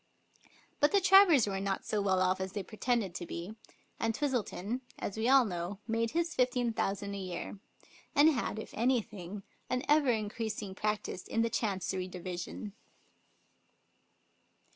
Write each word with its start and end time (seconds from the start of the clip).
But 0.79 0.91
the 0.93 0.99
Travers 0.99 1.45
were 1.45 1.59
not 1.59 1.85
so 1.85 2.01
well 2.01 2.21
off 2.23 2.41
as 2.41 2.53
they 2.53 2.63
pretended 2.63 3.13
to 3.13 3.25
be, 3.27 3.53
and 3.99 4.15
Twistleton, 4.15 4.81
as 4.97 5.15
we 5.15 5.29
all 5.29 5.45
know, 5.45 5.77
made 5.87 6.09
his 6.09 6.33
fifteen 6.33 6.73
thousand 6.73 7.13
a 7.13 7.19
year, 7.19 7.59
and 8.15 8.29
had, 8.29 8.57
if 8.57 8.73
anything, 8.73 9.43
an 9.69 9.83
ever 9.87 10.09
increasing 10.09 10.73
practice 10.73 11.27
in 11.27 11.43
the 11.43 11.51
Chancery 11.51 12.07
Division. 12.07 12.73